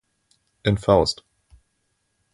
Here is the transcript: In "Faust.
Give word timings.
In 0.65 0.77
"Faust. 0.77 1.21